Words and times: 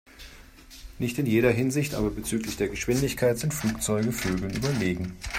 Nicht 0.97 1.19
in 1.19 1.27
jeder 1.27 1.51
Hinsicht, 1.51 1.93
aber 1.93 2.09
bezüglich 2.09 2.57
der 2.57 2.69
Geschwindigkeit 2.69 3.37
sind 3.37 3.53
Flugzeuge 3.53 4.11
Vögeln 4.11 4.51
überlegen. 4.55 5.15